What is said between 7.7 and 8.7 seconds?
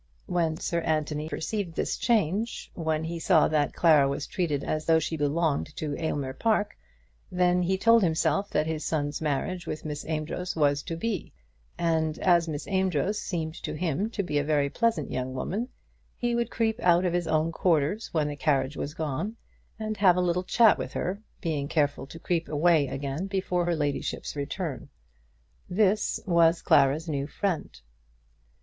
told himself that